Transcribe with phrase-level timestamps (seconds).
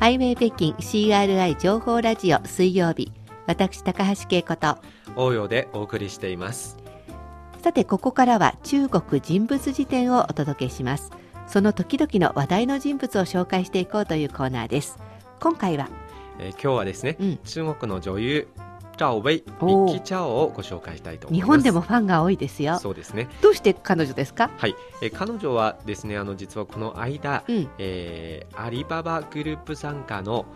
[0.00, 3.10] ハイウェイ北京 CRI 情報ラジオ水曜日
[3.48, 4.78] 私高橋恵子と。
[5.16, 6.76] 応用でお送りしています。
[7.64, 11.10] さてここからは中国人物辞典をお届けします。
[11.48, 14.98] その時々の話題の人物を紹介していこうというコーナーです。
[15.40, 15.88] 今回は、
[16.38, 18.48] えー、今日はですね、うん、中国の女優
[18.98, 22.78] 赵薇、ビッキチャオをご紹介したいと日本でもファンが多いですよ。
[22.78, 23.28] そうですね。
[23.40, 24.50] どうして彼女ですか？
[24.58, 30.46] はい、え彼女はですね、あの実はこの間、うん、えー、アリババグループ参加の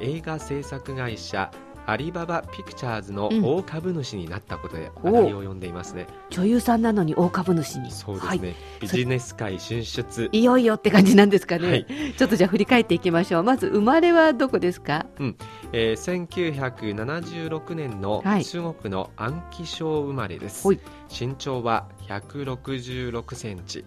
[0.00, 1.50] 映画制作会社
[1.86, 7.90] アリババピクチャーズの大株主になったことで話題を呼んでいますね、うん、女優さんなのに大株主に。
[7.90, 10.28] そうですね、はい、ビジネス界進出。
[10.32, 11.86] いよいよって感じなんですかね、はい、
[12.16, 13.42] ちょっとじゃあ振り返っていきましょう。
[13.44, 15.36] まず生まれはどこですか、うん。
[15.72, 23.84] えー、1976年の中国の安徽省生まれです、はい、身長は166センチ。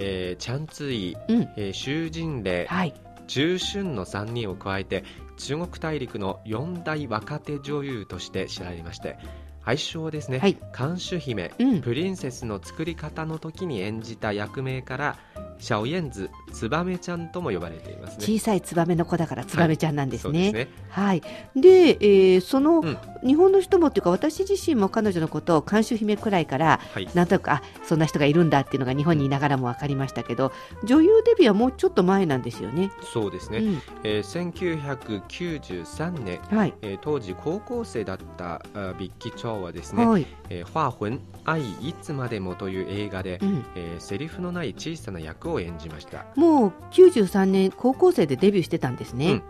[0.00, 2.94] えー、チャンツイ、うん、えー、シュウジンレイ、はい、
[3.26, 5.04] 中春の3人を加えて
[5.38, 9.16] 中国大陸の四大若手女優として知られまして
[9.64, 15.18] 愛称ですね、はい、監守姫、うん、プリンセスの作り方の時に演じた役名から
[15.58, 18.24] シャオエンズツバメちゃんとも呼ばれていますね。
[18.24, 20.40] 小さいツバメの子だからツバメちゃんなんですね。
[20.42, 20.68] はい、ね。
[20.90, 21.22] はい、
[21.56, 21.68] で、
[22.00, 30.52] えー、その、うん、日本の人もっていうか私自身も彼女のことを監修姫くらいから、はい、なんとなくあそんな人がいるんだっていうのが日本にいながらも分かりましたけど
[30.84, 32.90] 女優デビューはもうちょっと前なんですよね。
[33.12, 36.74] そうですね、うん、えー、1993年、はい。
[36.82, 40.26] えー、当時高校生だったあビッキー・チョウはですね「はい。
[40.50, 49.42] えー、ファーフン愛いつまでも」という映画で、うん、えー、セリフのない小さな役を演じましたもう93年高校生でデビューしてたんですね、うん。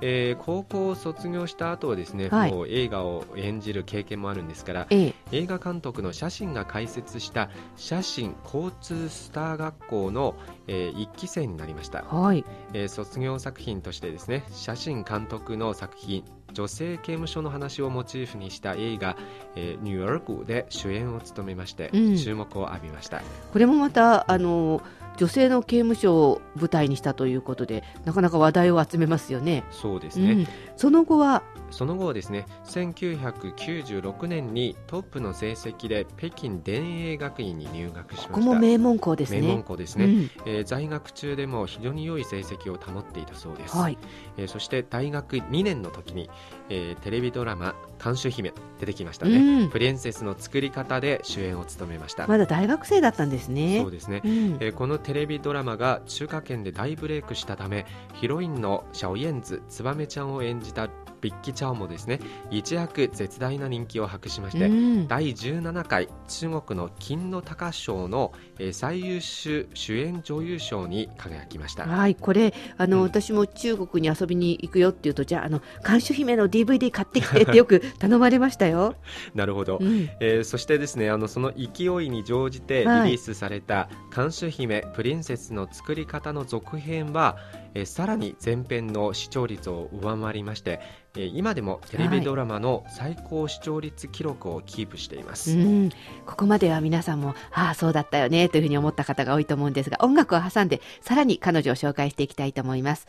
[0.00, 10.34] えー、高校を卒業した後はですね、はい、もう映画を演じる経験もあるんですから、ええ、映画監督の写真が開設した写真交通スター学校の、
[10.66, 12.44] えー、1期生になりました、はい。
[12.72, 19.16] えー、卒業作品としてですね写真監督の作品女性刑務所の話をモチーフにした映画、
[19.54, 23.22] えー、ニューヨークで主演を務めまして、うん、注目を浴びました。
[23.52, 29.64] これもまたあのー女性の刑務所舞台にしたということでなかなか話題を集めますよね。
[29.70, 30.46] そうですね、うん、
[30.76, 31.42] その後は？
[31.70, 38.28] その後はですね1996年にトップの成績で北京電影学院に入学しました。
[38.28, 39.40] ここも名門校ですね。
[39.40, 43.96] 名門校ですね、うん、えー、在学中でも非常に良い成績を保っていたそうです、はい、
[44.36, 46.28] えー、そして大学2年の時に、
[46.68, 52.26] えー、テレビドラマ「監修姫」出てきましたね、うん、プリンセスの作り方で主演を務めました。
[52.26, 53.80] まだ大学生だったんですね。
[53.80, 54.30] そうですね、うん、
[54.60, 60.88] えー、このテレビドラマが中華県で大ブレイクしたためヒロインのシャオエンズツバメちゃんを演じた
[61.22, 62.20] ビッキチャオもですね。
[62.50, 71.86] 一躍絶大な人気を博しまして、うん、第17回中国の金の鷹賞の、えー、最優秀主演女優賞に輝きました。
[71.86, 78.96] はいこれあの、うん、私も中国に遊びに行くよっていうとじゃああの監修姫の DVD 買ってきてってよく 頼まれましたよ。
[79.34, 87.36] なるほど、うん、えー、そしてですねあのその勢いに乗じてリリースされた監修姫プリンセスの作り方の続編は、
[87.74, 90.80] えー、さらに前編の視聴率を上回りまして
[91.16, 95.90] え今でもテレビドラマの最高視聴率記録をキープしています、はい、
[96.24, 103.06] ここまでは皆さんもああそうだったよねというふうに思った方が多いと思うんですが音楽を挟んでさらに彼女を紹介していきたいと思います。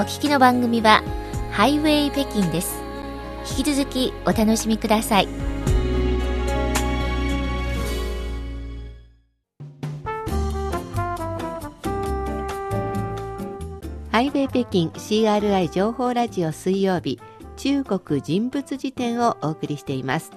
[0.00, 1.02] お聞きの番組は
[1.52, 2.89] ハイウェイ北京です
[3.48, 5.28] 引き続きお楽しみください。
[14.10, 17.20] ハイウェイ北京 CRI 情報ラジオ水曜日
[17.56, 20.32] 中国人物辞典をお送りしています。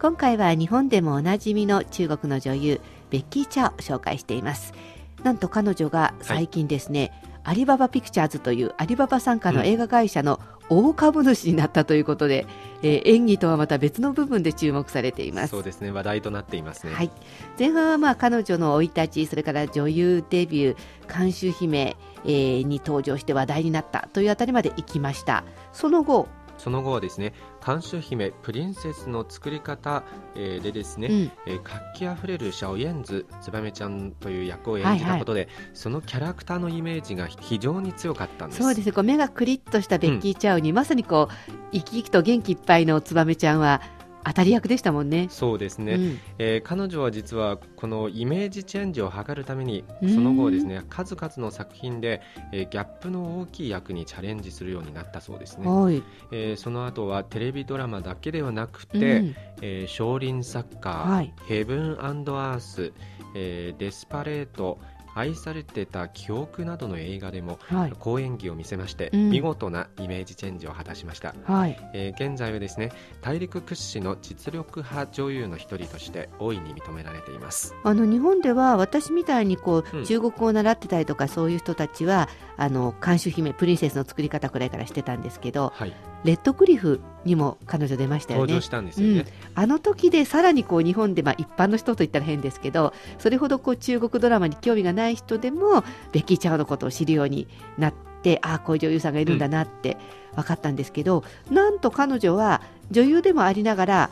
[0.00, 2.80] 今回は日本でもおなじみの中国の女優
[3.10, 4.74] ベッキー・チャを紹介しています。
[5.22, 10.40] なんと彼女が最近ですね、はい、アリババピクチャーズというアリババ傘下の映画会社の
[10.70, 12.46] 大株主になったということで、
[12.82, 15.48] うん、えー、演技とはまた別の部分で注目されています。
[15.48, 15.90] そうですね。
[15.90, 17.10] 話題となっていますね、はい、
[17.58, 25.44] 前半はまあ彼女の生い立ちそれから女優デビュー監修姫、えー、に登場して話題になったというあたりまで行きました。
[25.72, 26.28] その後
[26.58, 27.32] その後はですね
[27.64, 30.04] 監修姫プリンセスの作り方、
[30.34, 38.62] えー、でですね、うん、えー、活気あふれるシャオエンズツバメちゃんという役を演じたことで、はいはい、そのキャラクターのイメージが非常に強かったんです。
[38.62, 38.86] そうです。
[38.86, 43.80] ねこう目がクリッとしたベッキーちゃんに、うん、まさにこう生き生きと元気いっぱいのツバメちゃんは
[44.24, 45.26] 当たり役でしたもんね。
[45.30, 52.22] そうですね、うん、えー、彼女は実はこのイメージチェンジを図るためにその後ですね数々の作品で、
[52.52, 62.92] えー、ギャップの大きい役にチャレンジするようになったそうですね、はい、えー、その後はテレビドラマだけではなくて、うん、えー、少林サッカー、はい、ヘブンアース、
[63.34, 64.78] えー、デスパレート
[65.14, 72.90] 愛されてた記憶などの映画でも、はい、好演技を見せまして、うん、見事なイメージチェンジを果たしました、はい、えー、現在はですね
[73.22, 77.74] 大陸屈指の実力派女優の一人として大いに認められています。
[77.84, 85.94] あの日本では私みたいにこう、うん、中国語を習ってたりとかそういう人たちはあの監修姫プリンセスの作り方くらいからしてたんですけど、はい、
[86.24, 88.42] レッドクリフにも彼女出ましたよね。
[88.42, 95.82] 登場したんですよね、うん、あの時でさらにこう日本でまあ一般の人といったら変ですけどそれほどこう中国ドラマに興味がない人でも
[96.12, 97.46] ベッキー・チャオのことを知るように
[97.78, 99.96] なってああこういう女優さんがいるんだなって
[100.34, 104.10] 分かったんですけど、うん、なんと彼女は女優でもありながら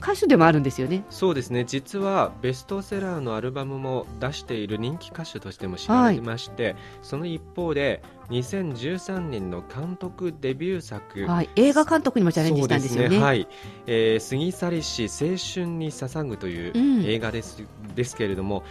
[0.00, 1.04] 歌手でもあるんですよね。
[1.10, 1.64] そうですね。
[1.64, 13.48] 実はベストセラーのアルバムも出している人気歌手としても知られてまして、はい、その一方で2013年の監督デビュー作、はい、映画監督にもチャレンジしたんですよね、ね、はい。
[13.86, 17.64] えー、過ぎ去りし青春に捧ぐという映画です,、
[17.94, 18.62] ですけれども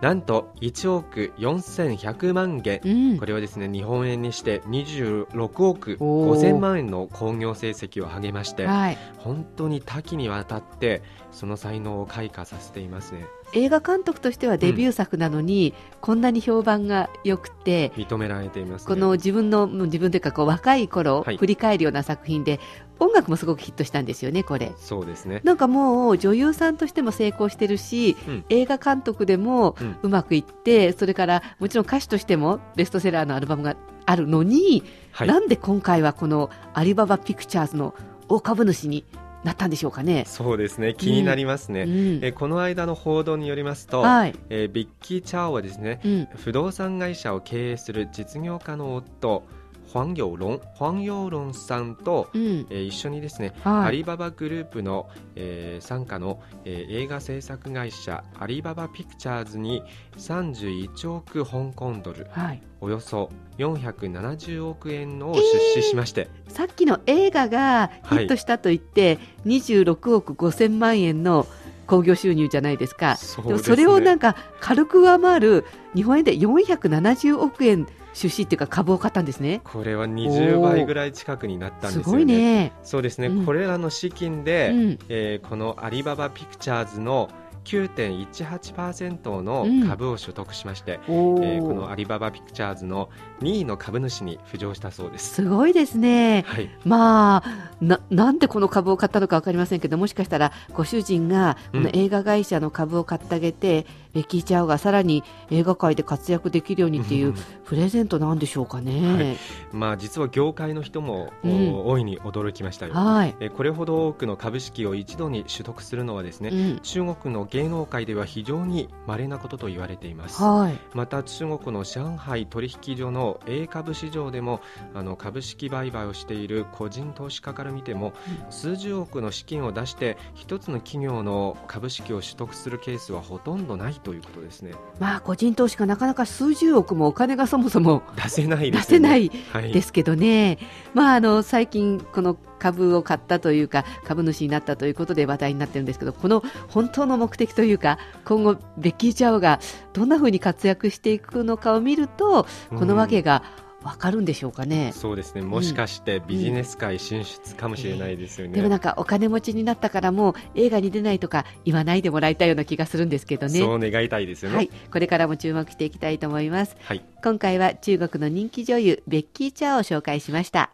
[0.00, 11.02] なんと1億4100万元、うん、これはですね日本円にして26億5000万円の興行成績を上げまして、はい、本当に多岐にわたって
[11.32, 22.60] その才能を開花させていますね映画監督としてはデビュー作なのに、うん、こんなに評判が良くて認められています、ね、この自分の自分というかこう若い頃、はい、振り返るような作品で
[22.98, 24.72] 音楽もすごくヒットしたんですよねこれ。
[24.76, 25.40] そうですね。
[25.42, 33.74] なんかもう女優さんとしても成功してるし、うん、映画監督でもうまくいって、うん、それからもちろん歌手としてもベストセラーのアルバムが
[34.04, 37.94] あるのに、はい、なんで今回はこのアリババピクチャーズの
[38.28, 39.04] 大株主に
[39.44, 40.24] なったんでしょうかね。
[40.26, 41.82] そうですね、気になりますね。
[41.82, 49.44] うん、えこの間の報道によりますと、はい、えー、ビッキー・チャオはですね、うん、不動産会社を経営する実業家の夫、
[49.92, 59.82] ファン・ヨーロン、ファン・ヨーロンさんと、うん、えー、一緒にですね、はい、アリババグループの、えー、傘下の、えー、映画制作会社アリババピクチャーズに
[60.16, 65.42] 31億香港ドル、はい、およそ470億円を出
[65.74, 71.48] 資しまして、えー、さっきの映画がヒットしたといって、はい、26億5000万円の
[71.90, 73.16] 興行収入じゃないですか。
[73.16, 75.64] そで、ね、それをなんか軽く上回る
[75.94, 79.60] 日本円で470億円出資っていうか株を買ったんですね。
[79.64, 82.04] これは20倍ぐらい近くになったんですよね。
[82.04, 82.72] すごいね。
[82.84, 87.28] そうですね、うん、これらの資金で、うん、えー、このアリババピクチャーズの
[87.70, 93.10] 9.18%の株を所得しまして、うん、えー、このアリババピクチャーズの
[93.42, 95.34] 2位の株主に浮上したそうです。
[95.34, 107.34] すごいですね、はい、まあななんでこの株を買ったのか分かりませんけどもしかしたらご主人がこの映画会社の株を買ってあげて、ベッキー・チャオがさらに映画界で活躍できるようにっていう
[107.64, 109.36] プレゼントなんでしょうかね、はい、
[109.72, 124.60] まあ、実は業界の人も、うん、大いに驚きましたよ、はい、えこれほど多くの株式を一度に取得するのはですね、うん、中国の芸能界では非常に稀なことと言われています、はい、また中国の上海取引所の A 株市場でも
[124.94, 128.12] あの株式売買をしている個人投資家から見ても、
[128.46, 134.72] うん、数十億の資金を出して一つの企業の株式を取得するケースはほとんどないということですね。
[134.98, 139.30] まあ個人投資家なかなか数十億もお金がそもそも出せない、ね、出せない
[139.72, 140.46] ですけどね。
[140.46, 149.60] はい、まああの最近この株を買ったというか株主になったということで話題になってるんですけどこの本当の目的というか今後ベッキー・チャオが
[149.92, 154.92] どんなふうに活躍していくのかを見るとこのわけが、うんわかるんでしょうかね？
[154.94, 155.42] そうですね。
[155.42, 158.52] もしかしてビジネス界進出かもしれないですよね。
[158.52, 163.58] うんえー、でもなんかお金持ちになったからもう映画に出ないとか言わないでもらいたいような気がするんですけどね。
[163.58, 164.56] そう願いたいですよね。
[164.56, 164.70] はい。
[164.92, 166.76] これからも注目していきたいと思います。
[166.82, 167.02] はい。
[167.22, 170.70] 今回は中国の人気女優ベッキー・チャーを紹介しました。